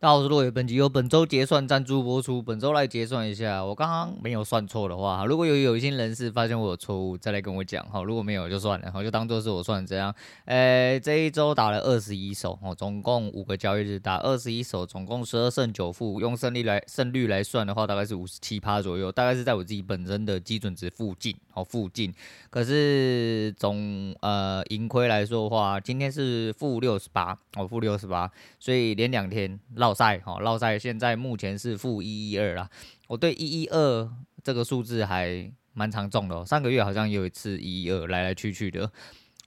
[0.00, 2.40] 大家好，我是洛伟，本集由本周结算赞助播出。
[2.40, 8.00] 本周来结算一下，我刚刚没有算错的话，如果有有一些人士发现我有错误，再来跟我讲哈。
[8.04, 10.14] 如果没有就算了，我就当做是我算这样。
[10.44, 16.20] 诶，这一周打了二十一手哦，总共五个交易日打二十一手，总共十二胜九负。
[16.20, 22.14] 用胜率来胜率来算的话，大概是五十七趴左右，大概是在我自己本身的基准值附近哦附近。
[22.50, 28.30] 可是总呃盈亏来说的话，今天是负六十八哦，负六十八，
[28.60, 29.58] 所以连两天
[29.88, 32.68] 落赛哈，落赛现在目前是负一一二啦。
[33.06, 34.06] 我对一一二
[34.44, 38.90] 这个数字还蛮常中的，上个月好像有一次一一二来来去去的，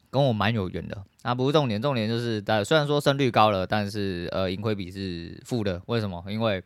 [0.09, 1.04] 跟我蛮有缘的。
[1.22, 6.23] 啊，不是重点，重点就是，但虽然说胜率高了，但是呃盈亏比是负的，为什么？
[6.27, 6.63] 因为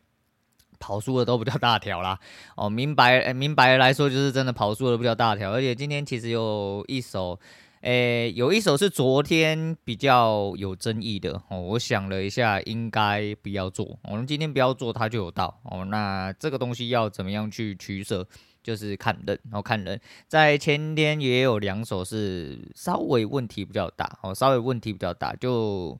[0.80, 2.18] 跑输的都比较大条啦。
[2.55, 7.38] 哦，明白，明白来说就是真的跑输的比较大条，而且今天其实有一手。
[7.86, 14.00] 诶、有一首是昨天比较有争议的哦，我想了一下，应该不要做。
[14.06, 15.86] 我们今天不要做，它就有到哦。
[15.86, 18.27] 那这个东西要怎么样去取舍，
[18.64, 20.02] 就是看人，然后看人。
[20.27, 25.96] 在前天也有两首是稍微问题比较大哦，稍微问题比较大，就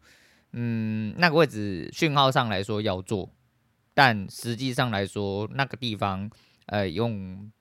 [0.54, 3.30] 嗯那个位置讯号上来说要做，
[3.94, 6.28] 但实际上来说那个地方
[6.66, 7.52] 呃用。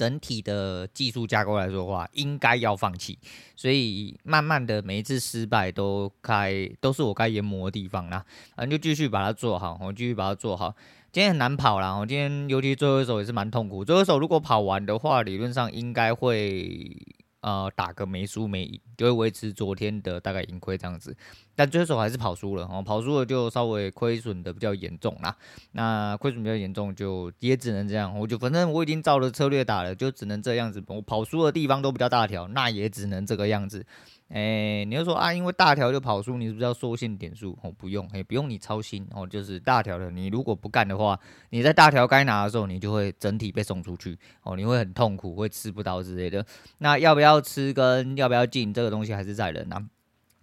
[0.00, 3.18] 整体的技术架构来说的话，应该要放弃，
[3.54, 8.24] 所以慢慢的每一次失败都该都是我该研磨的地方啦，
[8.56, 10.74] 反正就继续把它做好，我继续把它做好。
[11.12, 16.96] 今天很难跑啦，我今天尤其最后一手也是蛮痛苦，最后一手如果跑完的话，理论上应该会。
[17.40, 21.16] 呃，打个没输没赢，就会维持昨天的大概盈亏这样子，
[21.54, 25.34] 但最后还是跑输了哦，跑输了就稍微亏损的比较严重啦。
[25.72, 30.82] 那亏损比较严重，就也只能这样，我就反正我已经照着策略打了，就只能这样子。
[30.86, 33.86] 我跑输的地方都比较大条，那也只能这个样子。
[34.30, 37.58] 诶、你就说啊，因为大条就跑输，你是不是要缩线点数？
[37.62, 41.18] 哦，不用，诶、不用你操心哦，就是大条的，你如果不干的话，
[41.50, 46.46] 你在大条该拿的时候，你就会整体被送出去哦，你会很痛苦，会吃不到之类的。
[46.78, 49.84] 那要不要吃跟要不要进，这个东西还是在人啊。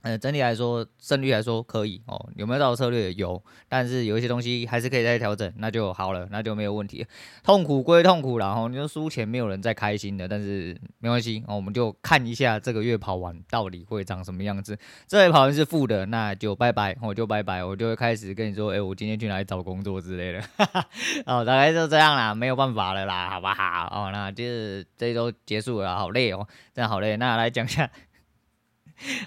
[0.08, 2.30] 呃，整体来说，胜率来说可以哦。
[2.38, 3.14] 有没有到策略？
[3.16, 7.06] 有，但是有一些东西还是可以再调整，那就好了，那就没有问题。
[7.44, 11.58] 痛苦归痛苦，然后你说输钱没有人在开心的，但是没关系哦。
[11.58, 14.78] 我们就看一下这个月跑完到底会长什么样子。
[15.08, 20.42] 这月跑完是负的，那就拜拜，我就拜拜，我就会开始跟你说，哎，我今天去哪里找工作之类的。
[20.56, 20.88] 哈哈，
[21.26, 23.88] 哦，大概就这样啦，没有办法了啦，好不好？
[23.92, 27.18] 哦，那就是这周结束了，好累哦，真的好累。
[27.18, 27.90] 那来讲一下。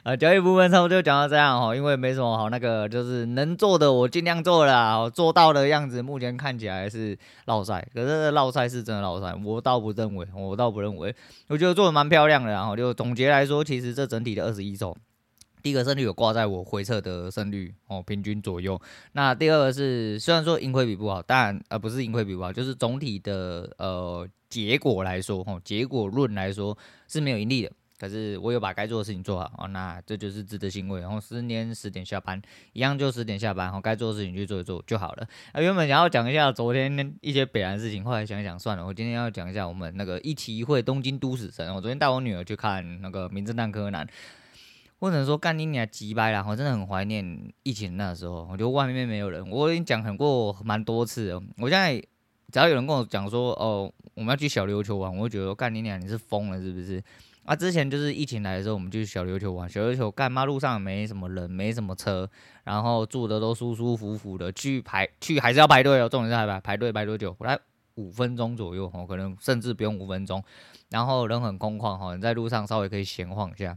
[0.03, 7.17] 啊， 交易部分差不多就讲到这样哦，因为没什么好那个，就是能做的我尽量做了，做到的样子，目前看起来是
[7.47, 11.15] 落赛，可是落赛是真的落赛，我倒不认为，我倒不认为，
[11.49, 14.97] 我觉得做的蛮漂亮的，然后就总结来说，其实这整体的二十一手，
[15.63, 18.81] 第一个胜率有挂在我回撤的胜率哦，平均左右，
[19.13, 26.77] 那第二个是虽然说盈亏比不好，但呃不是盈亏比不好，就是总体的呃结果来说，哦结果论来说
[27.07, 27.71] 是没有盈利的。
[28.01, 31.03] 可是我有把该做的事情做好哦，那这就是值得欣慰。
[31.03, 32.41] 然后十年十点下班，
[32.73, 35.29] 一样就十点下班，然后该做的事情去做一做就好了。
[35.53, 41.75] 啊，原本想要讲一下昨天一些北南事情，后来想一想算了，我今天要讲一下我们那个一期一会东京都死神。
[41.75, 44.09] 我昨天带我女儿去看那个名侦探柯南，
[44.99, 46.43] 或者说干你娘鸡掰啦！
[46.49, 49.47] 我真的很怀念疫情那时候，我觉得外面没有人。
[49.51, 52.03] 我已经讲很过蛮多次了，我现在
[52.51, 57.03] 只要有人跟我讲说哦，我们要去小琉球玩，我就觉得干你娘你是疯了是不是？
[57.51, 59.69] 啊，之前就是疫情来的时候，我们就去小琉球玩。
[59.69, 60.45] 小琉球干嘛？
[60.45, 62.31] 路上没什么人，没什么车，
[62.63, 64.53] 然后住的都舒舒服服的。
[64.53, 67.37] 去排去还是要排队哦，重点是还排排队排多久？
[67.41, 67.59] 来
[67.97, 70.41] 五分钟左右哦，可能甚至不用五分钟。
[70.91, 73.77] 然后人很空旷哈，你在路上稍微可以闲晃一下。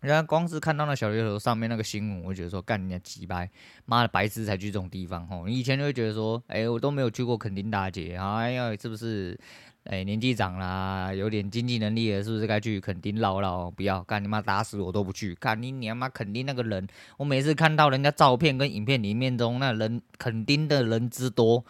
[0.00, 3.50] 人家光是看到那小琉球上面那个新闻，我觉得说干你娘鸡掰，
[3.84, 5.46] 妈的白痴才去这种地方吼。
[5.46, 9.38] 你以前就会觉得说，哎、我都没有去过垦丁大街，哎呀，是不是？
[9.84, 13.70] 哎、年纪长啦，有点经济能力了，是不是该去垦丁绕绕？
[13.70, 15.34] 不要，干你妈打死我都不去！
[15.36, 16.86] 干你娘妈垦丁那个人，
[17.16, 21.64] 我每次看到人家照片跟影片里面中那人，垦丁的人之多，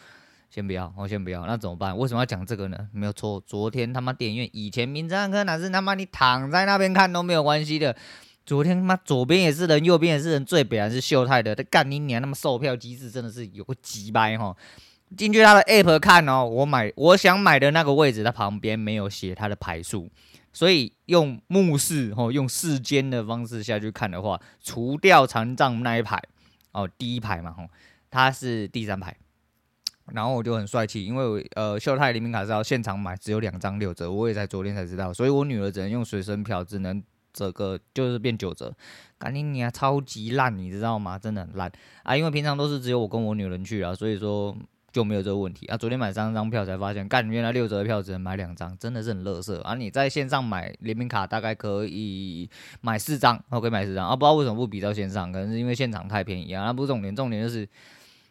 [0.50, 1.96] 先不要，我先不要，那怎么办？
[1.96, 2.88] 为什么要讲这个呢？
[2.92, 7.94] 没有错，昨天他妈电影院以前名侦探柯南是他妈你躺在那边看都没有关系的，
[8.46, 14.56] 昨天他妈左边也是人，右边也是人，最北还是秀泰的，他干你娘，那么售票机制真的是有个鸡掰哈！
[15.16, 20.10] 进去他的 app 看哦，我买我想买的那个位置，它旁边没有写它的排数，
[20.52, 26.22] 所以用目视哦，用视奸的方式下去看的话，除掉残障那一排
[26.72, 27.68] 哦，第一排嘛吼，
[28.10, 29.16] 它是第三排，
[30.12, 37.02] 然后我就很帅气，因为呃秀泰联名卡是要现场买，只有两张六折，我也在昨天才知道，所以我女儿只能用随身票，只能。
[37.30, 38.74] 折个就是变九折，
[39.16, 41.16] 赶紧你啊，超级烂，你知道吗？
[41.16, 41.70] 真的很烂
[42.02, 42.16] 啊！
[42.16, 44.56] 因为平常都是只有我跟我女人去啊，所以说
[44.90, 45.76] 就没有这个问题啊。
[45.76, 49.74] 昨天买三张票才发现，干原来六折的票只能买两张，真的是很乐色啊！
[49.76, 52.50] 你在线上买联名卡大概可以
[52.80, 56.64] 买四张，我可以买四张啊，不知道为什么不比到线上，可能是因为现场太便宜啊。
[56.64, 57.68] 那不是重点，重点就是。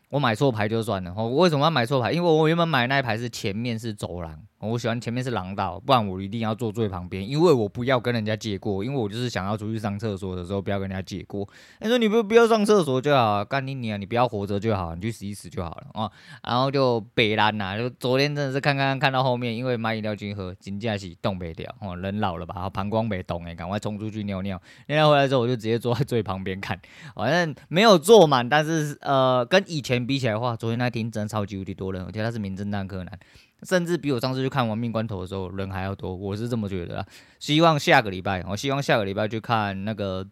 [0.10, 2.12] 我买错牌就算了，我为什么要买错牌？
[2.12, 4.42] 因为我原本买那一排是前面是走廊。
[4.60, 11.48] 我喜欢前面是廊道，不然我一定要坐最旁边，因为我不要跟人家借过，因为我就是想要出去上厕所的时候不要跟人家借过。
[11.80, 16.12] 他说你不不要上厕所就好，干你你啊，你不要活着就好，你去死一死就好了啊。
[16.44, 24.60] 然后就北兰呐，就昨天真的是看看看到后面，因为买饮料进喝，真的是动不了哦，人老了吧，膀胱没动哎，赶快冲出去尿尿。
[24.88, 26.80] 尿尿回来之后，我就直接坐在最旁边看，
[27.16, 33.20] 反正没有坐满，但是呃，跟以前比起来的话，昨天那天真的超级无敌多人，我觉得他是名侦探柯南。
[33.64, 37.08] 甚至比我上次去看《亡命关头》的时候人还要多，我是这么觉得啊。
[37.40, 40.28] 希望下个礼拜，我希望下个礼拜去看那个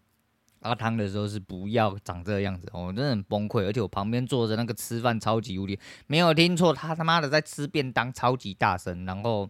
[0.62, 3.66] 阿汤的时候是不要长这个样子，我真的很崩溃。
[3.66, 9.50] 而且我旁边坐着那个吃饭超级无敌，没有听错，他他妈的在吃便当，超级大声，然后。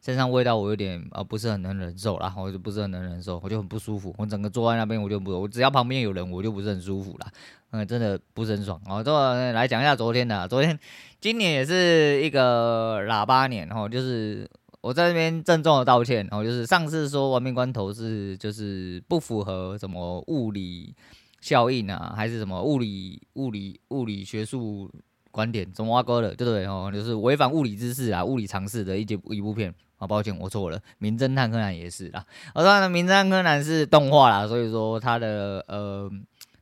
[0.00, 4.14] 身上味道我有点呃不是很能忍受，然后就不是很能忍受，我就很不舒服。
[4.16, 7.26] 我整个坐在那边我就不，我只要旁边有人我就不是很舒服了，
[7.72, 8.80] 嗯，真的不是很爽。
[8.86, 10.78] 哦，这来讲一下昨天的，昨天
[11.20, 14.48] 今年也是一个喇叭年，哦，就是
[14.80, 20.94] 我在那边郑重的道歉，哦，就是上次说亡命关头是就是不符合什么物理
[21.40, 24.90] 效应啊，还是什么物理物理物理学术
[25.38, 26.66] 观点，怎么挖沟的，对不对？
[26.66, 29.72] 哦，就是违反物理知识啊，物理常识的一节一部片。
[29.98, 30.80] 啊，抱歉，我错了。
[30.98, 32.24] 名侦探柯南也是啦。
[32.54, 36.10] 我说的名侦探柯南是动画啦，所以说它的呃，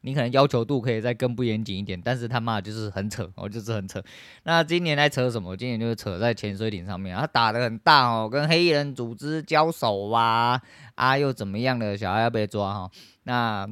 [0.03, 2.01] 你可能要求度可以再更不严谨一点。
[2.03, 4.03] 但是他妈就是很扯，哦，就是很扯。
[4.45, 5.55] 那今年在扯什么？
[5.57, 10.61] 今年就是扯在潜水艇上面，他打得很大哦，跟黑衣人组织交手啊，
[10.95, 11.97] 啊又怎么样的？
[11.97, 12.91] 小孩要被抓哈。
[13.25, 13.69] 那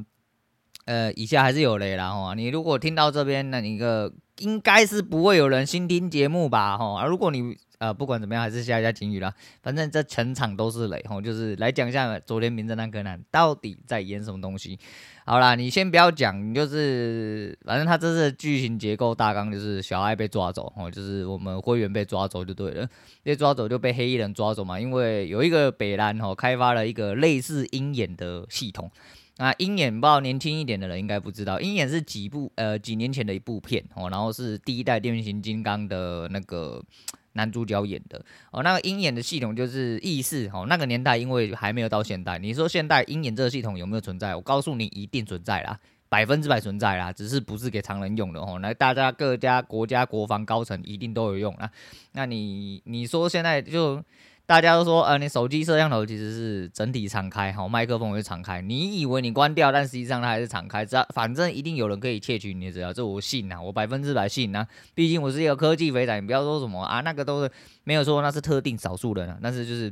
[0.85, 2.33] 呃，以下还是有雷啦哈。
[2.33, 7.01] 你如果听到这边，那你个应该是不会有人新听节目吧哈。
[7.01, 7.57] 啊，如果你。
[7.77, 9.31] 呃，不管怎么样，还是下一下警语啦。
[9.61, 14.79] 反正这全场都是雷吼，就是来讲一下昨天名侦探柯南到底在演什么东西。
[15.25, 22.87] 好啦，你先不要讲，你就是反正他这次剧情结构大纲就是小爱被抓走哦，就是我们灰原被抓走就对了。
[23.23, 28.89] 被抓走就被黑衣人抓走嘛，因为有一个北兰吼开发了一个类似鹰眼的系统。
[29.37, 36.83] 那鹰眼不知道年轻一点的人应该不知道，鹰眼是几部呃几年前的一部片哦，然后是第一代变形金刚的那个。
[37.37, 40.65] 男主角演的哦，那个鹰眼的系统就是意识哦。
[40.69, 44.33] 那个年代因为还没有到现代，你说现代鹰眼这个系统有没有存在？
[44.33, 45.77] 我告诉你，一定存在啦，
[46.07, 48.57] 百分之百存在啦，只是不是给常人用的哦。
[48.61, 51.69] 那大家各家国家国防高层一定都有用啊。
[52.13, 54.01] 那你你说现在就。
[54.47, 58.61] 大家都说，呃，你手机摄像头其实是整体敞开，哈，麦克风也是敞开。
[58.61, 60.85] 你以为你关掉，但实际上它还是敞开。
[60.85, 64.67] 只要反正一定有人可以窃取你的资料，这我信呐，我百分之百信呐。
[64.93, 67.49] 毕竟我是一个科技肥仔，你不要说什么啊，那个都是
[67.85, 69.91] 没有说那是特定少数人啊，但是就是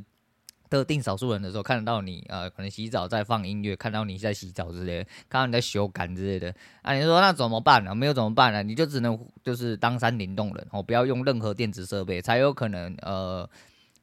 [0.69, 6.53] 特定少数人的时候看得到你，呃，可能洗澡在放音乐，看到你在洗澡之类的，看到你在修改之类的，
[6.83, 7.95] 啊，你说那怎么办呢？
[7.95, 8.61] 没有怎么办呢？
[8.61, 13.49] 你就只能就是当山林洞人，哦，不要用任何电子设备，才有可能呃。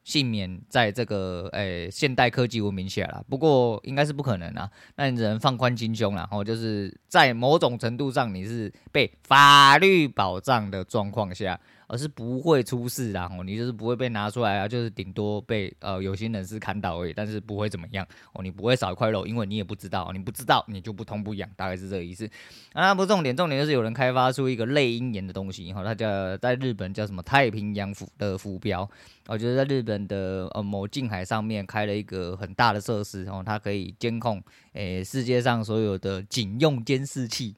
[0.05, 4.70] 幸免在这个诶、欸、现代科技文明下啦，不过应该是不可能啦。
[4.97, 11.61] 那你只能放宽心胸啦，然后就是在某种程度上你是被法律保障的状况下。
[11.92, 22.30] 而是不会出事啦，哦，你就是不会被拿出来啊，就是顶多被呃有心人士看到而已，但是不会怎么样哦，你不会少一块肉，因为你也不知道，你不知道你就不痛不痒，大概是这个意思。
[22.75, 28.88] 啊，不重点，重点就是有人开发出一个类鹰眼的东西，哈，它叫在日本叫什么太平洋浮的浮标，
[29.26, 34.40] 我觉得在日本的呃某近海上面开了一个很大的设施，哦，它可以监控
[34.75, 37.56] 诶、世界上所有的警用监视器。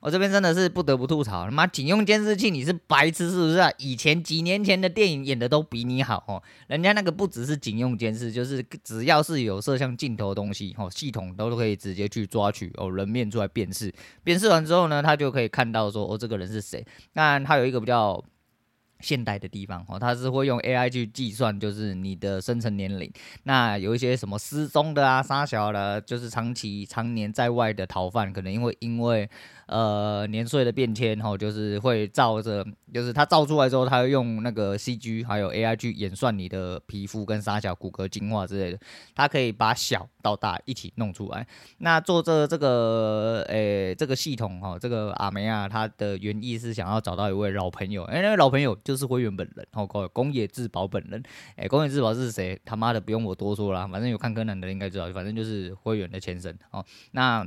[0.00, 3.70] 我这边真的是不得不吐槽，他妈警用监视器，你是白痴是不是啊？
[3.76, 13.92] 以前几年前的电影演的都比你好哦，人家那个不只是警用监视，就是只要是有摄像镜头的东西哦，系统都可以直接去抓取哦人面出来辨识，
[14.24, 16.84] 辨识完之后呢，他就可以看到说哦这个人是谁。
[17.12, 18.24] 那他有一个比较。
[19.02, 23.10] 现代的地方哦，它是会用 AI 去计算，就是你的生成年龄。
[23.44, 29.26] 那有一些什么失踪的啊、杀小的，就是长期常年在外的逃犯，可能因为因为
[29.70, 38.78] 呃年岁的变迁，哈，就是会照着，就是它照出来之后，它会用那个 CG 还有 AI 去演算你的皮肤跟沙小骨骼进化之类的，
[39.14, 41.46] 它可以把小到大一起弄出来。
[41.78, 52.60] 那做这这个，诶、这个系统哈，这个阿梅亚它的原意是想要找到一位老朋友，哎、那位老朋友就是灰原本人，哦，宫野志保本人，哎、欸，宫野志保是谁？
[52.64, 57.46] 他妈的不用我多说了，反正有看柯南的应该知道，反正就是灰原的前身，哦，那。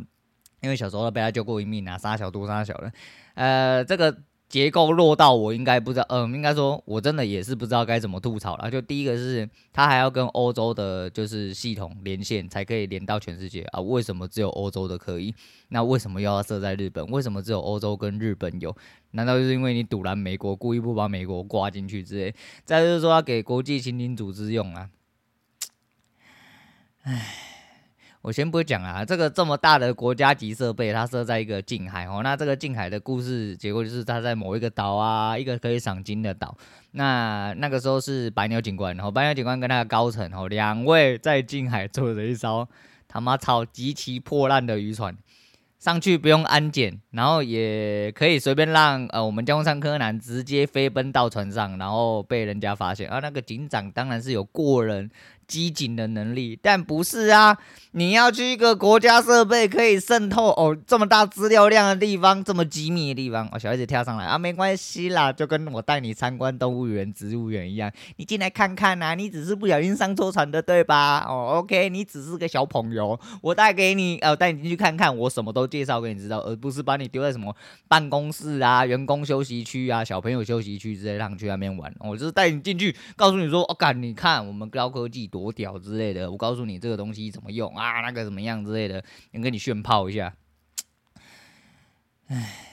[0.64, 2.92] 因为小时候被他救过一命啊，杀小多杀小的，
[3.36, 4.18] 呃，这个
[4.48, 8.72] 结构弱到我应该不知道，嗯，应该说我真的也是不知道该怎么吐槽了。
[8.72, 13.82] 就第一个是，他还要跟欧洲的，就是系统连线才可以连到全世界啊？
[13.82, 15.36] 为什么只有欧洲的可以？
[15.68, 17.06] 那为什么又要设在日本？
[17.08, 18.74] 为什么只有欧洲跟日本有？
[19.12, 22.34] 难道就是因为你堵拦美国，故意不把美国挂进去之类？
[22.64, 24.90] 再就是说要给国际刑警组织用啊？
[27.02, 27.50] 唉。
[28.24, 32.22] 我先不讲啊，这个这么大的国家级设备，它设在一个近海哦。
[32.24, 36.58] 那这个近海的故事结果就是它在某一个岛啊，一个可以赏金的岛。
[36.92, 42.66] 那那个时候是白鸟警官，然后白鸟警官跟他的高层哦，两位在近海坐着一艘
[43.10, 45.14] 他妈超极其破烂的渔船，
[45.78, 53.10] 上去不用安检，然后也可以随便让呃我们江户川柯南直接飞奔到船上，然后被人家发现。
[53.10, 55.12] 啊、那个警长当然是有过人。
[55.54, 57.56] 机警的能力，但不是啊！
[57.92, 71.24] 你要去一个国家设备可以渗透哦这么大资料量的地方，这么机密的地方，哦，小孩子跳上来啊，没关系啦，就跟我带你参观动物园、植物园一样，你进来看看呐，你只是不小心上错船的，对吧？
[71.30, 77.56] 哦，OK，你只是个小朋友，我带给你，呃，带你进去看看，我什么都介绍给你知道，而不是把你丢在什么
[77.88, 81.94] 办公室啊、员工休息区啊、小朋友休息区之类，让你去那边玩。
[82.00, 85.43] 我就是带你进去，告诉你说，哦，干，你看我们高科技多。
[85.44, 90.34] 我屌之类的，我告诉你这个东西怎么用啊，那个怎么样之类的，能跟你炫炮一下。
[92.28, 92.73] 唉，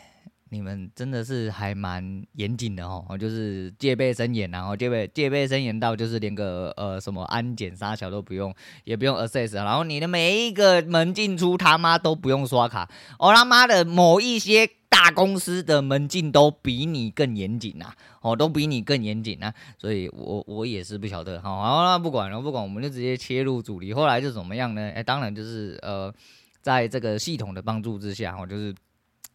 [0.51, 8.55] 你们真的是还蛮严谨的哦，就是戒备森严，然后戒备戒备森严到就是连个呃什么安检杀小都不用，
[8.85, 14.69] 也不用 access，然后你的每一个门进出他妈都不用刷卡，哦他妈的某一些。
[14.93, 23.95] 大公司的门禁都比你更严谨呐，哦，都比你更严谨呐，所以我我也是不晓得，好，好，那不管了，不管，我们就直接切入主题。
[23.95, 24.91] 后来就怎么样呢？
[24.95, 26.13] 哎、当然就是呃，
[26.61, 28.75] 在这个系统的帮助之下，哦，就是，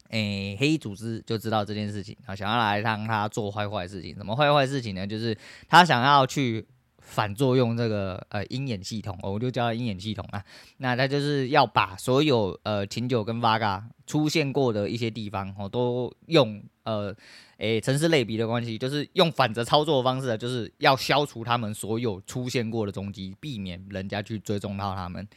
[0.09, 4.15] 诶、黑组织就知道这件事情，啊，想要来让他做坏坏事情。
[4.15, 5.05] 什么坏坏事情呢？
[5.05, 6.65] 就是他想要去。
[7.07, 10.43] 反作用这个呃鹰眼系统，我就叫它鹰眼系统啊。
[10.77, 17.15] 那他就是要把所有呃琴酒跟 Vaga 出现过的一些地方哦，都用呃
[17.57, 25.27] 诶城市类比的关系，就是用反着操作的方式，就是要消除他们所有出现过的踪迹，避免人家去追踪到他们。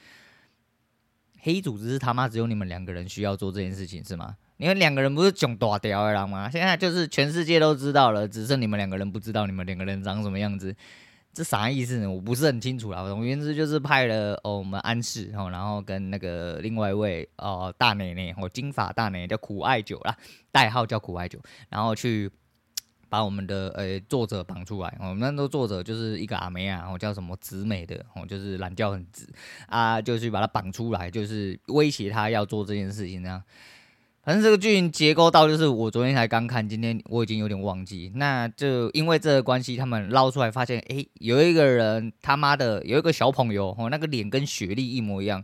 [1.41, 4.39] 黑组织是他妈只有你们两个人需要做这件事情是吗？
[4.59, 6.51] 你们两个人不是囧大屌的人吗？
[6.51, 10.75] 现在就是全世界都知道了，只剩你们两个人不知道你们两个人长什么样子。
[11.33, 12.11] 这啥意思呢？
[12.11, 13.07] 我不是很清楚啦。
[13.07, 20.17] 总言之，就是派了哦，我们安室哦，然后跟那个另外一位哦大奶奶哦，金发大奶奶叫苦艾酒啦，
[20.51, 21.39] 代号叫苦艾酒，
[21.69, 22.29] 然后去
[23.09, 24.93] 把我们的呃作者绑出来。
[24.99, 29.25] 我们那个作者就是一个阿梅啊，哦叫什么直美的哦，就是懒觉很直
[29.69, 33.41] 啊，就去把他绑出来，就是威胁他要做这件事情这样。
[34.29, 38.13] 反正这个剧情结构到就是我昨天才刚看，今天我已经有点忘记。
[38.15, 45.43] 那就因为这个关系，他们捞出来发现，诶，有一个人他妈的有一个小朋友哦，那个脸跟雪莉一模一样。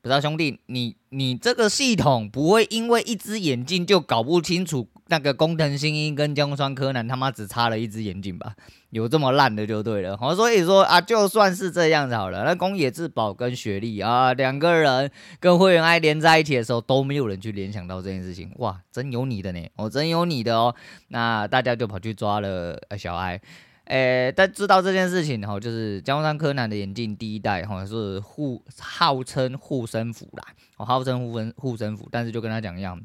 [0.00, 8.54] 不知道兄弟，你你这个系统不会因为一只眼睛就搞不清楚那个工藤新一跟江户川柯南他妈只差了一只眼镜吧？
[8.90, 10.16] 有这么烂的就对了。
[10.16, 12.44] 好，所以说啊，就算是这样子好了。
[12.44, 18.50] 那宫野志保跟雪莉啊两个人跟灰原哀连在一起的时候，都没有人去联想到这件事情。
[18.56, 19.68] 哇，真有你的呢！
[19.76, 20.74] 哦，真有你的哦。
[21.08, 23.40] 那大家就跑去抓了小哀。
[23.86, 30.44] 诶、但知道这件事情哈，就是江户川柯南的眼镜第一代哈是护号称护身符啦，
[30.78, 32.98] 哦，号称护身护身符，但是就跟他讲一样，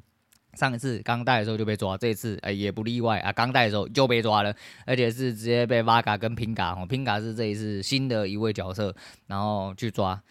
[0.59, 4.53] 上一次刚带的时候就被抓，这一次诶、欸、也不例外啊，刚带的时候就被抓了，
[4.85, 8.93] 而且是直接被 Vaga 跟平嘎哦，平嘎是这一次新的一位角色，
[9.27, 10.21] 然后去抓，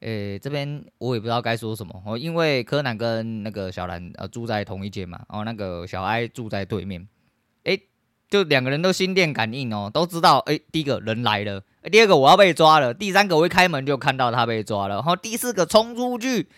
[0.00, 7.08] 诶、这边我也不知道该说什么哦，因为柯南跟那个小兰呃住在同一间嘛，哦，那个小哀住在对面，
[7.64, 7.80] 诶、
[8.28, 16.48] 就两个人都心电感应哦，都知道哎，第一个人来了，第二个我要被抓了，第三个我一开门就看到他被抓了，然后第四个冲出去，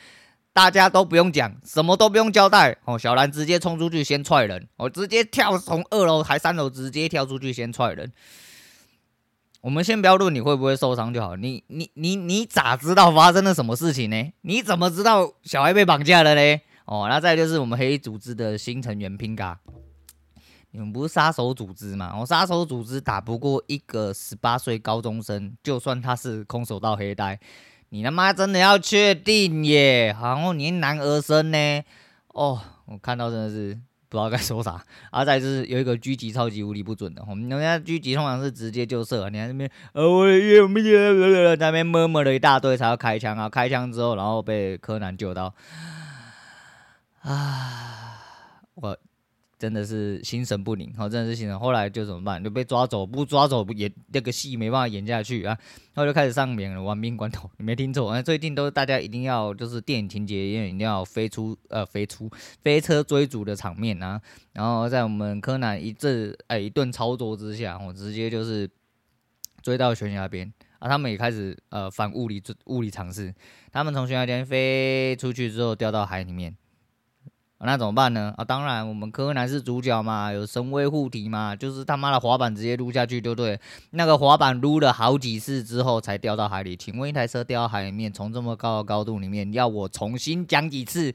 [0.55, 8.13] 大家都不用讲，什么都不用交代哦，小兰直接冲出去先踹人，我直接跳从二楼还三楼直接跳出去先踹人。
[9.63, 14.33] 我们先不要论你会不会受伤就好，你你你你咋知道发生了什么事情呢？
[14.43, 16.61] 你怎么知道小孩被绑架了呢？
[16.85, 19.59] 哦，那再就是我们黑组织的新成员拼嘎
[20.71, 22.13] 你们不是杀手组织吗？
[22.15, 27.41] 我、哦、杀手组织打不过一个十八岁高中生，就算他是空手道黑带，
[27.95, 30.13] 你他妈真的要确定耶？
[30.13, 31.81] 好像你男儿身呢？
[32.27, 33.79] 哦，我看到真的是。
[34.09, 43.49] 不知道该说啥，啊，再就是有一个狙击超级无敌不准的，我们人家狙击通常是直接就射，你看那边，呃，我有没有在那边摸摸了一大堆才要开枪啊？
[43.49, 45.53] 开枪之后，然后被柯南救到，
[47.23, 48.21] 啊，
[48.75, 48.97] 我。
[49.65, 51.59] 真的是心神不宁，好，真的是心神。
[51.59, 52.45] 后来就怎么办？
[52.45, 55.57] 就被抓走，不抓走不演那个戏没办法演下去啊。
[55.95, 58.21] 然后就开始上演了亡命关头，你没听错啊。
[58.21, 62.29] 最近都是大家一定要就是电影情节，因为一定要飞出呃飞出
[62.61, 64.21] 飞车追逐的场面啊。
[64.53, 68.69] 然后在我们柯南一阵哎一顿操作之下，我直接就是
[69.63, 70.91] 追到悬崖边啊。
[70.91, 73.35] 他们也开始呃反物理物理尝试，
[73.73, 76.55] 他们从悬崖边飞出去之后掉到海里面。
[77.67, 78.33] 那怎么办呢？
[78.37, 83.59] 啊，当然，我们柯南是主角嘛，有神威护体嘛，就是他妈的滑板直接撸下去，对不对？
[83.91, 86.77] 那个滑板撸了好几次之后才掉到海里。
[86.77, 91.15] 请问一台车掉到海里面，从这么高的高度里面，要我重新讲几次？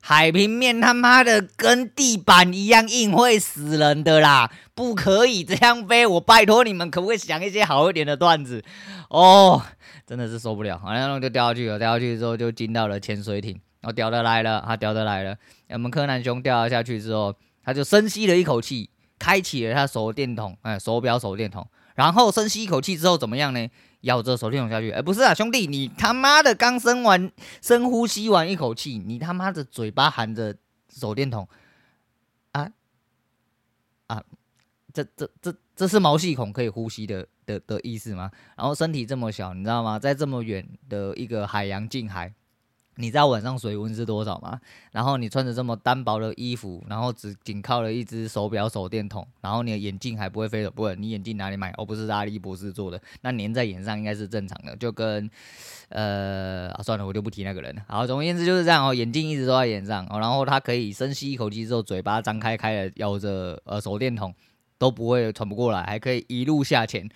[0.00, 4.48] 海平面他妈的跟地板一样硬，会死人的啦！
[4.72, 8.62] 不可以这样飞，我拜托你们，可不可以想一些好一点的段子？
[9.10, 9.60] 哦，
[10.06, 11.76] 真的是受不了，好像就掉下去了。
[11.76, 13.58] 掉下去之后就进到了潜水艇。
[13.86, 15.38] 我屌的来了，他屌的来了。
[15.68, 21.64] 我们柯南兄掉了下去之后，他就深吸了一口气，开启了他手电筒，哎，手表手电筒。
[21.94, 23.70] 然后深吸一口气之后怎么样呢？
[24.00, 24.90] 咬着手电筒下去。
[24.90, 27.30] 哎，不是啊，兄弟，你他妈的刚深完
[27.62, 30.56] 深呼吸完一口气，你他妈的嘴巴含着
[30.92, 31.48] 手电筒
[32.50, 32.68] 啊
[34.08, 34.20] 啊！
[34.92, 38.32] 这这这这是毛细孔可以呼吸的的的意思吗？
[38.56, 39.96] 然后身体这么小，你知道吗？
[39.96, 42.34] 在这么远的一个海洋近海。
[42.98, 44.58] 你知道晚上水温是多少吗？
[44.90, 51.72] 然后你穿着这么单薄的衣服，然后只仅靠了一只手表手电筒，然后你的眼镜还不会飞走，不会，你眼镜哪里买？
[51.76, 55.30] 哦，不是阿笠博士做的，那粘在眼上应该是正常的，就跟
[55.90, 57.82] 呃、算了，我就不提那个人了。
[57.86, 64.34] 好，总而言之就是这样哦，眼镜一直都在眼上，然后他可以深吸一口气之后，嘴巴张开开了咬着呃手电筒，
[64.78, 67.06] 都不会喘不过来，还可以一路下潜，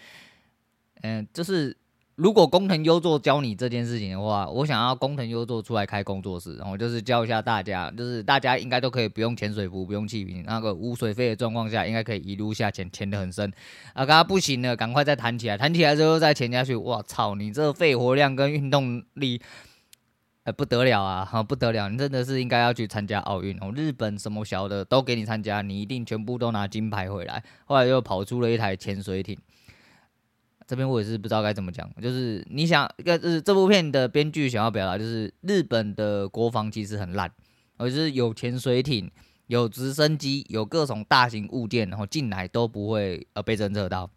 [1.00, 1.74] 嗯，就是。
[2.20, 13.50] 如果工藤优作教你这件事情的话，我想要工藤优作出来开工作室，然后就是教一下大家，就是大家应该都可以不用潜水服、不用气瓶，那个无水肺的状况下，应该可以一路下潜，潜得很深。
[13.94, 16.74] 啊，刚刚不行了，赶快再弹起来，弹起来之后再潜下去。
[16.74, 19.40] 我操，你这肺活量跟运动力，
[20.44, 23.72] 呃，不得了啊，哈，不得了，你真的是应该要去参加奥运哦。
[23.74, 27.42] 日本什么小的都给你参加，你一定全部都拿金牌回来。
[27.64, 29.38] 后来又跑出了一台潜水艇。
[30.70, 37.28] 这边我也是不知道该怎么讲，就是你想，一个是这部片的编剧想要表达，就是日本的国防其实很烂，
[37.76, 39.10] 而是有潜水艇、
[39.48, 44.08] 有直升机、有各种大型物件，然后进来都不会呃被侦测到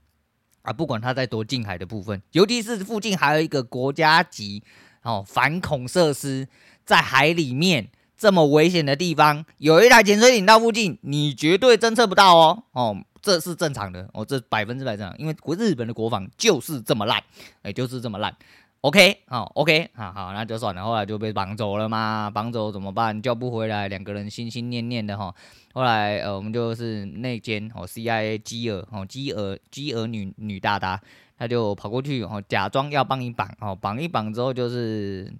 [0.62, 4.62] 啊，不管它在多近海的部分，尤其是附近还有一个国家级
[5.02, 6.48] 哦反恐设施，
[6.86, 12.98] 在海里面这么危险的地方，有一台潜水艇到附近，你绝对侦测不到哦哦。
[13.24, 17.24] 这是正常的哦，这百分之百正常，因为国日本的国防就是这么烂，
[17.62, 18.36] 哎，就是这么烂。
[18.82, 20.84] OK，好，OK，好好，那就算了。
[20.84, 23.22] 后来就被绑走了嘛，绑走怎么办？
[23.22, 25.34] 叫不回来，两个人心心念念的哈。
[25.74, 31.02] 后来呃，我们就是内奸哦，CIA 基尔哦，基尔基尔女女大大，
[31.38, 35.34] 她就跑过去哦，假装要帮你绑哦，绑一绑之后就是。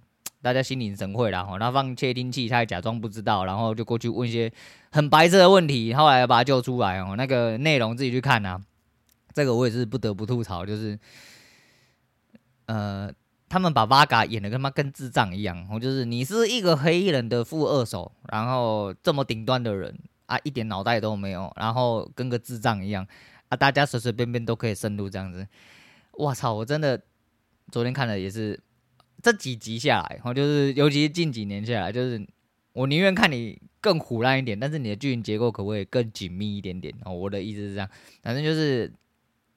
[0.44, 4.52] 大家心领神会啦，吼，他放窃听器，他还假装不知道，然后就过去问一些
[4.92, 7.16] 很白色的问题，后来把他救出来哦。
[7.16, 8.60] 那个内容自己去看呐，
[9.34, 11.00] 这个我也是不得不吐槽，就是，
[12.66, 13.10] 呃，
[13.48, 23.08] 他们把 Vaga 演的他妈跟智障一样，哦，就是你是一个黑衣人的副二手，然后这么顶端的人啊，一点脑袋都没有，然后跟个智障一样
[23.48, 25.48] 啊，大家随随便便都可以深入这样子，
[26.12, 27.02] 我操，我真的
[27.72, 28.60] 昨天看了也是。
[29.22, 32.28] 这几集下来，然后就是，尤其是近几年下来，就是
[32.74, 36.94] 我宁愿看你更虎烂一点，但是你的剧情结构可不可以更紧密一点点？
[37.06, 37.90] 哦，我的意思是这样，
[38.22, 38.92] 反正就是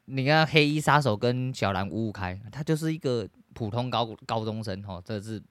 [0.05, 5.43] 你看黑衣杀手跟小兰五五开，他就是一个普通高高中生，哦，这是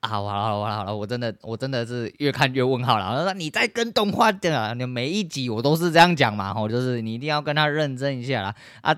[0.00, 3.16] 啊，好了好了好了，我真的我真的是越看越问号了。
[3.16, 8.94] 我说你在跟动画的，你每一集我都是这样讲嘛，哦，就是你一定要跟他认真一下啦啊。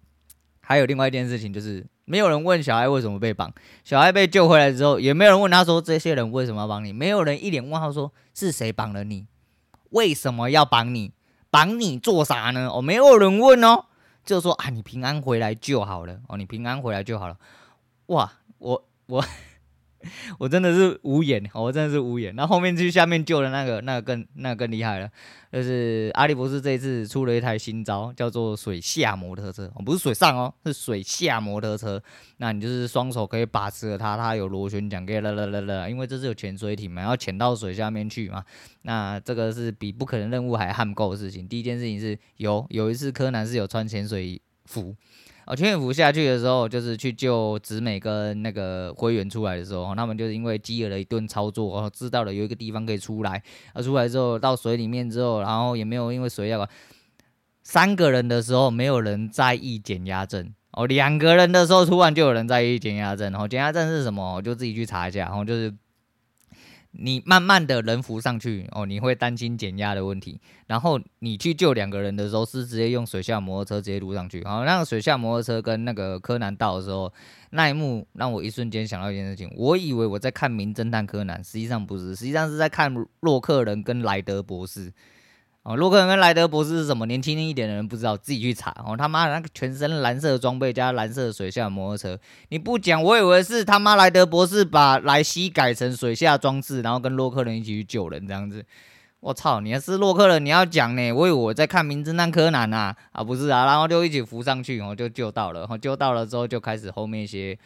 [0.60, 1.86] 还有另外一件事情就是。
[2.06, 3.52] 没有人问小孩为什么被绑，
[3.84, 9.26] 小孩被救回来之后，也没有人问他说这些人为什么要绑你，没有人一脸问号说是谁绑了你，
[9.90, 11.12] 为什么要绑你，
[11.50, 12.70] 绑你做啥呢？
[12.72, 13.84] 哦，没有人问哦，
[14.24, 16.20] 就说啊，你平安回来就好了。
[16.28, 17.36] 哦，你平安回来就好了。
[18.06, 19.24] 哇，我我
[20.38, 22.34] 我真的是无言，我真的是无言。
[22.36, 25.10] 然后面去下面救的那个，那个更那个更厉害了，
[25.52, 32.02] 就是阿笠博士这一次出了一台新招，叫做水下摩托车，哦，不是水上哦，是水下摩托车。
[32.38, 38.44] 那你就是双手可以把持着它，它有螺旋桨，可以啦啦啦啦，因为这是有潜水艇嘛，要潜到水下面去嘛。
[38.82, 41.48] 那这个是比不可能任务还悍够的事情。
[41.48, 44.94] 第一件事情是有有一次柯南是有穿潜水服。
[45.46, 53.42] 哦，潜水服下去的时候，就是去救直美跟那个灰原出来的时候，他们就是因为基尔的一顿操作，然后知道了有一个地方可以出来。
[53.72, 56.68] 啊出来之后到水里面之后，然后也没有因为水要
[57.62, 63.30] 三个人的时候没有人在意减压症，哦，两个人的时候突然就有人在意减压症。
[63.30, 64.34] 然后减压症是什么？
[64.34, 65.20] 我就自己去查一下。
[65.26, 65.72] 然后就是。
[66.98, 70.40] 你慢慢的人浮上去哦，你会担心减压的问题。
[70.66, 74.42] 然后你去救两个人的时候，是直接用水下摩托车直接撸上去。
[74.44, 77.12] 好，那个水下摩托车跟那个柯南到的时候，
[77.50, 79.50] 那一幕让我一瞬间想到一件事情。
[79.56, 84.92] 我以为我在看《名侦探柯南》，实际上不是，实际上是在看洛克人跟莱德博士。
[85.68, 87.06] 哦，洛克人跟莱德博士是什么？
[87.06, 88.70] 年轻一点的人不知道，自己去查。
[88.86, 92.16] 哦，他妈的那个全身蓝色装备加蓝色水下摩托车，
[92.50, 98.64] 你不讲，我以为是他妈莱德博士把莱西改成水下装置，然后跟洛克人一起去救人这样子。
[99.18, 101.10] 我操，你要是洛克人，你要讲呢？
[101.10, 107.58] 我以为我在看名侦探柯南呐，啊不是啊，然后就一起浮上去，然后就救到了，然后救到了之后就开始后面一些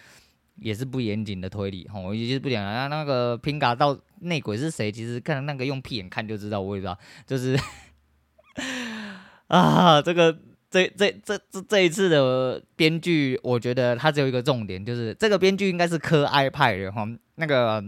[0.56, 1.86] 也是不严谨的推理。
[1.92, 4.90] 哦，我一直不讲了，那那个平嘎到内鬼是谁？
[4.90, 7.60] 其实看那个用屁眼看就知道，我也不知道，就是。
[9.58, 10.38] 啊，这个
[10.70, 17.04] 这这这这这一次的编剧，我觉得他只有一个重点，就是这个编剧应该是柯爱派的哈。
[17.34, 17.82] 那个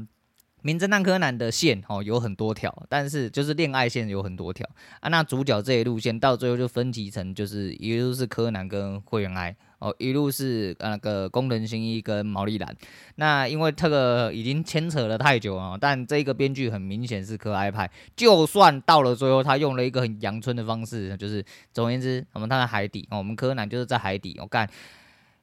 [0.62, 5.08] 名侦探柯南的线哦有很多条，但是就是恋爱线有很多条啊。
[5.08, 9.56] 那主角这一路线到最后就分集成就是也就是柯南跟灰原哀。
[9.82, 12.72] 哦，一路是那个工藤新一跟毛利兰，
[13.16, 24.70] 那因为这个已经牵扯了太久啊，但这个编剧很明显是柯哀派，就算到了最后，他用了一个很阳春的方式，就是总而言之，我们他在海底，我们柯南就是在海底，我干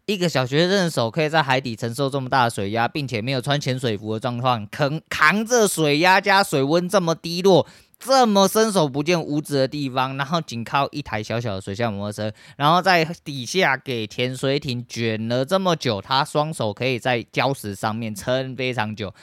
[0.05, 7.67] 一个小学生的手可以在海底承受这么大的水压，并且没有穿潜水服的状况，扛扛着水压加水温这么低落。
[7.99, 19.13] 这么伸手不见五指的地方，然后仅靠一台小小的水下摩托车，然后在底下给潜水艇卷了这么久，他双手可以在礁石上面撑非常久。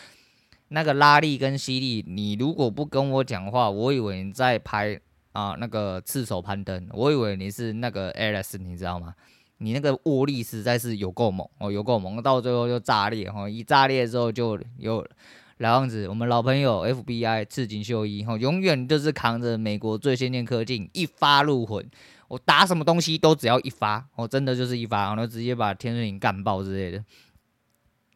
[0.68, 5.00] 那个拉力跟吸力，你如果不跟我讲话，我以为你在拍
[5.32, 9.14] 啊那个赤手攀登，我以为你是那个 Alice，你知道吗？
[9.56, 15.02] 你那个握力实在是有够猛哦，有够猛，到最后就炸裂哈，一炸裂之后就有。
[15.58, 21.88] 老样子，我们老朋友 FBI 赤井秀一吼，永远就是扛着美国最先进科技，一发入魂。
[22.28, 27.02] 我打什么东西都只要一发，我真的就是一发，然后直接把天水岭干爆之类的。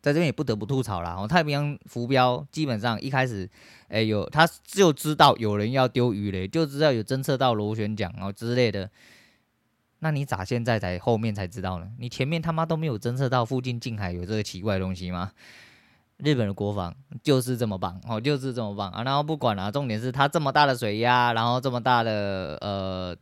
[0.03, 3.49] 在这边也不得不吐槽啦，哦，太平洋浮标基本上一开始，
[3.89, 8.91] 哎、欸、有他就知道有人要丢鱼雷，就知道有侦测到螺旋桨哦之类的。
[10.01, 11.89] 那你咋现在才后面才知道呢？
[11.99, 15.33] 你前面他妈都没有侦测到附近近海有这个奇怪的东西吗？
[16.23, 19.03] 日本的国防就是这么棒哦，就是这么棒啊！
[19.03, 23.17] 然后不管了，重点是它这么大的水压，然后这么大的呃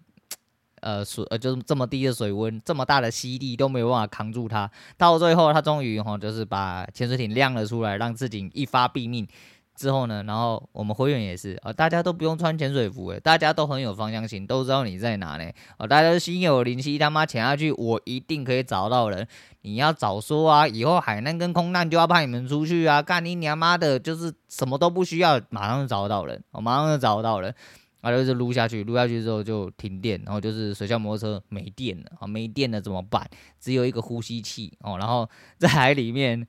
[0.80, 4.70] 呃水就是这么低的水温，这么大的吸力都没有办法扛住它。
[4.96, 9.26] 到最后，他终于哈就是把潜水艇亮了出来，让自己一发毙命。
[9.78, 15.48] 之后呢，然后我们会员也是啊，大家都不用穿潜水服诶，大家都很有方向性，都知道你在哪呢。
[15.78, 19.24] 哦，大家心有灵犀，他妈潜下去，我一定可以找到人。
[19.60, 27.54] 你要早说啊，以后海难跟空难就要派你们出去啊，干你娘妈的，就是什么都不需要，马上就找到人，我马上就找得到人。
[28.00, 33.28] 啊，就是撸下去，撸下去之后就停电，然后就是水下摩托车没电了啊，没电了怎么办？
[33.60, 36.44] 只有一个呼吸器哦，然后在海里面，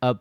[0.00, 0.14] 呃。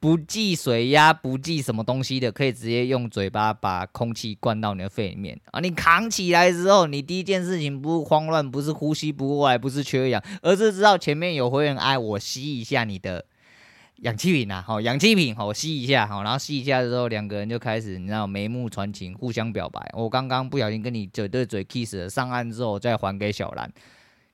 [0.00, 5.60] 不计水压，不计什么东西的，可以直接用嘴巴把空气灌到你的肺里面啊！
[5.60, 13.26] 你扛起来之后，你第一件事情不是慌乱，不是呼吸不过来，不是缺氧，而是知道前面有灰原哀，我吸一下你的
[13.96, 14.64] 氧气瓶啊！
[14.66, 19.86] 好，氧气瓶，好，我吸一下，好，然后吸一下之后，两个人就开始，你知道眉目传情，互相表白。
[19.92, 23.70] 我刚刚不小心跟你嘴对嘴 kiss 了，上岸之后再还给小兰。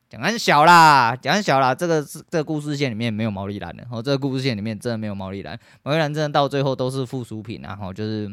[0.09, 8.31] 讲很小啦，讲很小啦，这个是这个故事线里面没有毛利兰的，哦，这个故事线里面真的没有毛利兰，毛利兰真的到最后都是附属品啊，然后就是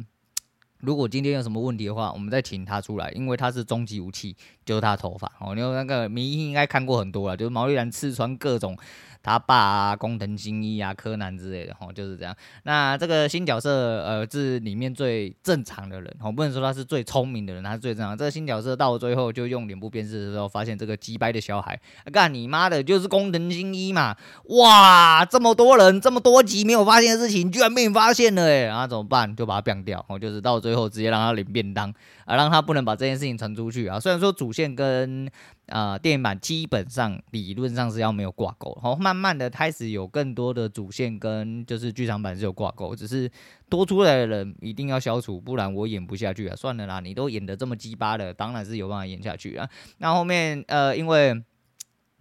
[0.82, 5.56] 如果今天有什么问题的话，我们再请他出来，因为他是终极武器，就是他头发哦。
[5.56, 8.78] 你有那个迷因应该看过很多了，就是毛利兰刺穿各种。
[9.26, 12.36] 他爸啊，工藤新一啊，柯南之类的，哦，就是这样。
[12.64, 18.18] 那这个新角色，呃，是里面最正常的人，我不能说他是最聪明的人，他是最正常。
[18.18, 21.80] 这个新角色到最后就用脸部辨识的时候，发现这个鸡掰的小孩，
[22.12, 24.14] 干、你妈的，就是工藤新一嘛！
[24.50, 29.34] 哇，这么多人，这么多集没有发现的事情，居然被你发现了，哎，然后怎么办？
[29.34, 31.90] 就把他毙掉，哦，就是到最后直接让他领便当，
[32.26, 33.98] 啊，让他不能把这件事情传出去啊。
[33.98, 35.28] 虽然说主线跟
[35.68, 43.30] 啊、呃，电影版基本上理论上是要没有挂钩，然后慢慢的开始有更多的主线跟就是剧场版是有挂钩，只是
[43.70, 46.56] 多出来的人一定要消除，不然我演不下去啊！
[46.56, 49.68] 算了啦，你都演得这么鸡巴的，当然是有办法演下去啊。
[49.98, 51.44] 那后面呃，因为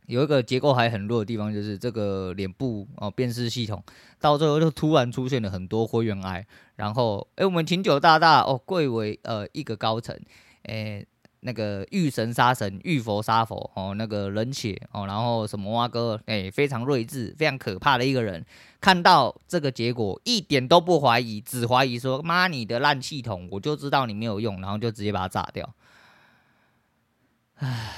[0.06, 3.82] 有一个结构还很弱的地方，就是这个脸部哦辨识系统，
[4.20, 10.16] 到最后就突然出现了很多灰原哀，然后哎，我们琴酒大大哦贵为呃一个高层，
[10.62, 11.04] 哎。
[11.44, 18.44] 那个遇神杀神，遇佛杀佛，哦，那个冷血哦，然后什么蛙哥，哎，非常睿智，非常可怕的一个人。
[18.80, 25.68] 看到这个结果，一点都不怀疑，只怀疑说：妈，你的烂系统，我就知道你没有用，然后就直接把它炸掉。
[27.56, 27.90] 唉，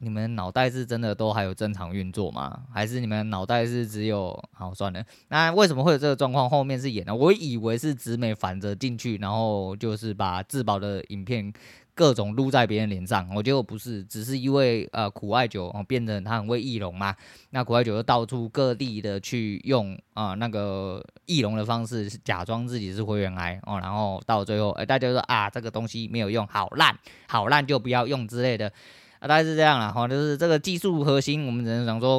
[0.00, 2.64] 你们脑袋是真的都还有正常运作吗？
[2.70, 4.38] 还是你们脑袋是只有……
[4.52, 5.02] 好，算了。
[5.28, 6.48] 那为什么会有这个状况？
[6.48, 11.50] 后面是演的，我以为是直美反着进去，然后就是把自保的影片。
[11.96, 17.16] 各种撸在别人脸上，我觉得我不是，只是因为呃苦艾酒哦变成他很会易容嘛，
[17.52, 26.94] 那苦艾酒就到处各地的去用啊、呃、那个易容的方式，假装自己是灰原哀哦，然后到最后哎、大家说啊这个东西没有用，好烂
[27.28, 28.70] 好烂就不要用之类的
[29.18, 32.16] 啊，大概是这样啦哈，就是这个技术核心，我们只能讲说，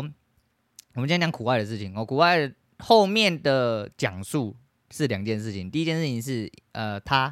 [0.95, 4.55] 我们今天讲苦艾的事情哦，苦艾后面的讲述
[4.89, 7.31] 是两件事情，第一件事情是呃他。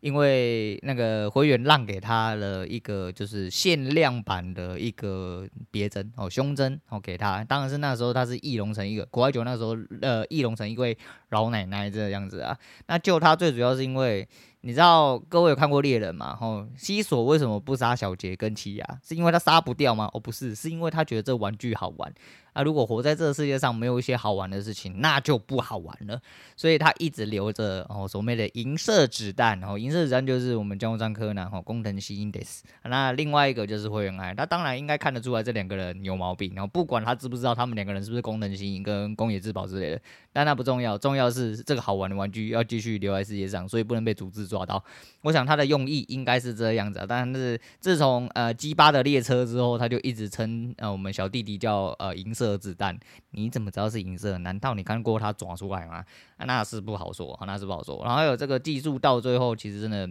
[0.00, 10.96] 因为那个灰原让给他了一个就是限量版的一个别针哦胸针哦给他，当然是那时候他是易容成一个国外酒那时候呃易容成一位
[11.30, 12.56] 老奶奶这样子啊，
[12.86, 14.28] 那救他最主要是因为
[14.60, 16.36] 你知道各位有看过猎人吗？
[16.40, 18.84] 哦，西索为什么不杀小杰跟奇犽？
[19.06, 20.10] 是因为他杀不掉吗？
[20.12, 22.12] 哦不是，是因为他觉得这玩具好玩。
[22.58, 26.20] 那、啊、如果活在这个世界上没有一些好玩的事情，那就不好玩了。
[26.56, 32.62] 所以他一直留着哦所谓的银色子弹，哦银色子弹就是我们江户川柯南哦工藤新一です。
[32.82, 36.52] 那另外一个就是灰原哀，他当然应该看得出来这两个人有毛病。
[36.56, 40.00] 然后不管他知不知道他们两个人是不是工藤新一跟宫野志保之类的，
[40.32, 44.82] 但那不重要，重要是这个好玩的玩具要继续留在世界上，所以不能被组织抓到。
[45.22, 52.47] 我想他的用意应该是这样子，啊但是自从呃 G8 的列车之后，他就一直称呃我们小弟弟叫呃银色。
[52.56, 52.98] 子弹，
[53.32, 54.38] 你怎么知道是银色？
[54.38, 56.04] 难道你看过它抓出来吗？
[56.36, 58.00] 啊，那是不好说，那是不好说。
[58.04, 60.08] 然后还有这个技术，到最后其实真的，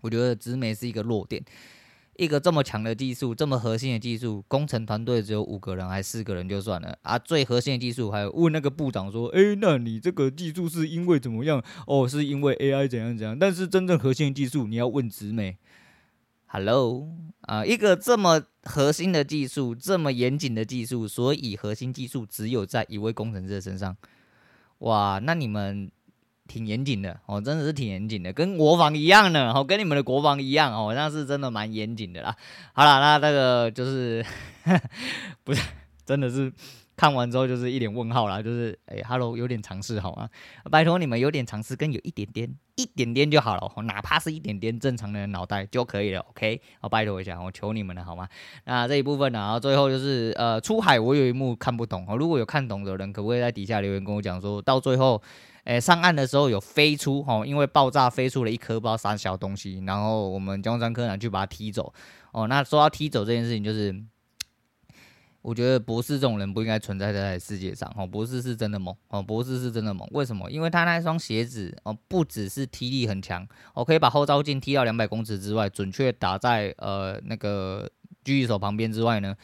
[0.00, 1.44] 我觉得直美是一个弱点。
[2.18, 7.18] 一个这么强的技术，这么核心的技术，工程团队只有五个人，还四个人就算了啊。
[7.18, 11.64] 最核心的技术，还有问那个部长说：“诶，那你这个技术是因为怎么样？
[11.86, 13.36] 哦，是因为 AI 怎样怎样？
[13.36, 15.56] 但是真正核心的技术，你要问直美。”
[16.54, 17.08] Hello，
[17.46, 23.96] 啊、一个这么核心的技术，这么严谨的技术，所以核心技术只有在一位工程师的身上。
[24.80, 25.90] 哇，那你们
[26.46, 32.36] 挺严谨的哦，真的是挺严谨的，跟国防一样的哦，跟你们的国防一样哦，那是真的蛮严谨的啦。
[32.74, 34.22] 好了，那那个就是
[35.44, 35.62] 不是
[36.04, 36.52] 真的是。
[36.94, 40.28] 看完之后就是一脸问号啦，就是哎、欸、，Hello，有点尝试好吗？
[40.70, 46.60] 拜托你们有点尝试，跟有一点点、一点点就好了，哪怕是一点点正常的脑袋就可以了，OK？
[46.80, 48.28] 好，拜托一下，我求你们了好吗？
[48.64, 55.20] 那这一部分呢，然后最后就是呃，出海我有一幕看不懂哦，如果有看懂的人，可不可以在底下留言跟我讲，说到最后，
[55.64, 61.92] 哎、上岸的时候有飞出哦，因为爆炸飞出了一颗不知道啥小东西，然后我们江山柯南去把它踢走
[62.32, 62.46] 哦。
[62.46, 64.04] 那说到踢走这件事情，就是。
[65.42, 68.06] 我觉得博士这种人不应该存在在世界上哦。
[68.06, 70.08] 博士是真的猛哦，博士是真的猛。
[70.12, 70.50] 为什么？
[70.50, 77.90] 因为他那双鞋子哦，不只是踢力很强，我，可以把后照镜踢到两百公尺之外，准确打在呃那个
[78.24, 79.36] 狙击手旁边之外呢。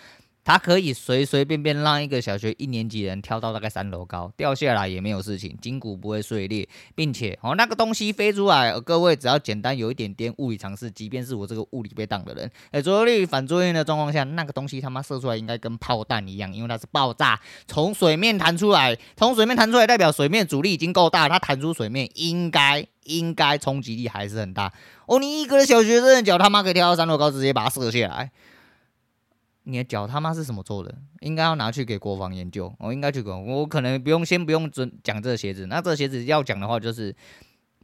[0.48, 24.72] 它可以随随便便让一个小学一年级人跳到大概三楼高，掉下来也没有事情，筋骨不会碎裂，并且哦那个东西飞出来，各位只要简单有一点点物理常识，即便是我这个物理被挡的人，哎，作用力反作用的状况下，那个东西他妈射出来应该跟炮弹一样，因为它是爆炸从水面弹出来，从水面弹出来代表水面阻力已经够大，它弹出水面应该应该冲击力还是很大。
[25.04, 28.30] 哦，你一个小学生的脚他妈可以跳到三楼高，直接把它射下来。
[29.68, 30.94] 你的脚他妈是什么做的？
[31.20, 32.74] 应该要拿去给国防研究。
[32.78, 35.66] 我应该去管，我可能不用先不用准讲这个鞋子。
[35.66, 37.14] 那这个鞋子要讲的话，就是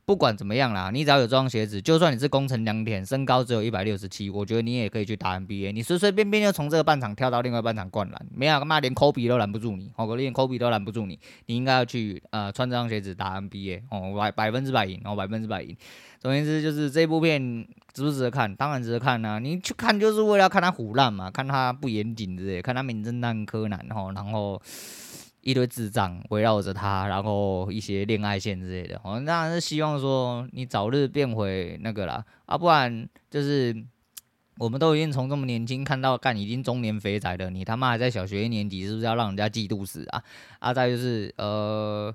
[0.06, 5.72] 不管怎么样啦，你只要有这双鞋子，就算你是宫城良田，身高只有一百六十七，我觉得你也可以去打 NBA。
[5.72, 15.74] 你随随便便就从这个半场跳到另外半场灌篮，没有干嘛，连科比都拦不住你，哦，连科比都拦不住你，你应该要去呃穿这双鞋子打 NBA 哦，百百分之百赢，哦，百分之百赢。
[16.20, 18.54] 总言之，就是这部片值不值得看？
[18.56, 24.60] 当然值得看啦、你去看就是为了看他唬烂嘛，看他不严谨之类，看他名侦探柯南哈，然后
[25.44, 29.00] 一堆智障围绕着他，然后一些恋爱线之类的。
[29.04, 33.76] 我当然是希望说你早日变回那个啦，啊，不然就是
[34.58, 40.22] 我们都已经从这么年轻看到干已经中年肥仔了，你他妈还在小学一年级，是不是要让人家嫉妒死啊？
[40.58, 42.14] 啊，再就是呃。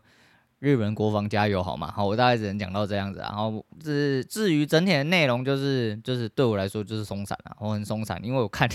[0.61, 1.89] 日本国防加油好吗？
[1.89, 3.21] 好，我大概只能讲到这样子。
[3.21, 8.67] 然后至至于整体的内容，就是就是对我来说就是松散了，我很松散，因为我看。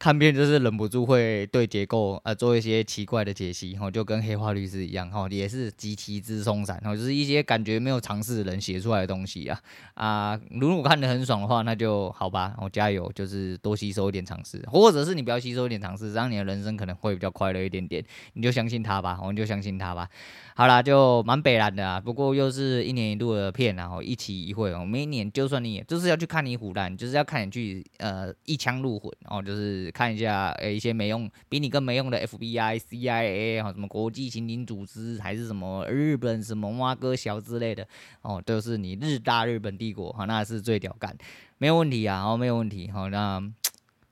[0.00, 9.60] 看片就是忍不住会对结构呃做一些奇怪的解析，吼，就跟黑化律师一样，吼，也是极其之松散，吼，就是一些感觉没有尝试的人写出来的东西啊
[9.92, 10.40] 啊！
[10.52, 20.08] 如果看得很爽的话，那就好吧，我加油，就是多吸收一点尝试，或者是你不要吸收一点尝试，这样你的人生可能会比较快乐一点点，你就相信他吧，我们就相信他吧。
[20.54, 37.86] 好啦，就蛮北烂的啊，不过又是一年一度的片，然后一期一会哦，每一年就算你就是要去看你虎烂，就是要看你去呃一枪入魂哦，就是看一下诶一些没用比你更没用的 FBI、CIA 哈，什么国际刑警组织还是什么日本什么挖哥小之类的
[38.22, 41.16] 哦，都是你日大日本帝国哈，那是最屌干，
[41.58, 43.42] 没有问题啊，哦没有问题，好那。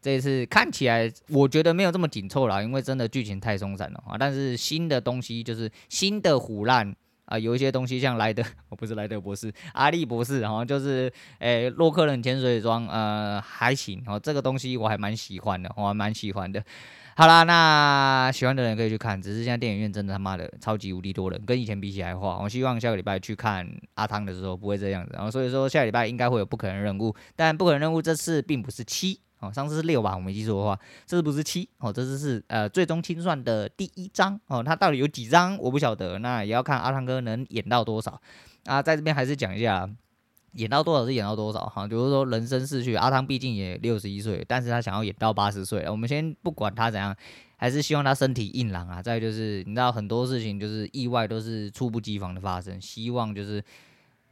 [0.00, 4.16] 这次看起来，我觉得没有这么紧凑了，因为真的剧情太松散了啊。
[4.16, 6.94] 但是新的东西就是新的虎烂
[7.28, 16.64] 啊，有一些东西像莱德，我 不是莱德博士，阿力博士，然后就是诶洛克人潜水装，呃还行哦，这个东西我还蛮喜欢的，我还蛮喜欢的。
[17.14, 25.10] 好啦，那喜欢的人可以去看，只是现在电影院真的他妈的超级无敌多人，跟以前比起来的话，我希望下个礼拜去看阿汤的时候不会这样子。
[25.14, 29.20] 然后所以说下礼拜应该会有不可能任务，但不可能任务这次并不是七。
[29.40, 38.20] 哦，上次是六吧，我没记错的话，这次不是七哦，这次是呃最终清算的第一章哦，它到底有几章我不晓得，那也要看阿汤哥能演到多少
[38.64, 39.88] 啊，在这边还是讲一下，
[40.52, 47.14] 演到多少是演到多少哈，比如说人生逝去，阿汤毕竟也六十一岁，但是他想要演到八十岁，我们先不管他怎样，
[47.56, 53.62] 还是希望他身体硬朗啊，再就是你知道很多事情就是意外都是猝不及防的发生，希望就是。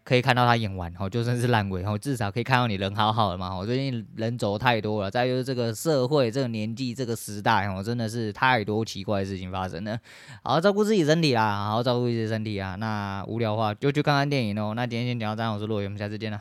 [0.07, 3.53] 可以看到他演完，哦，就算是烂尾，哦，至少可以看到你人好好的嘛。
[3.57, 9.99] 我最近人走太多了，再就是这个社会、这个年纪、这个时代，哦，真的是太多奇怪的事情发生了。
[10.45, 12.77] 好好照顾自己身体啦，好好照顾自己身体啊。
[12.77, 14.75] 那无聊的话就去看看电影哦。
[14.77, 16.41] 那今天先讲到这，我是洛伟，我们下次见了。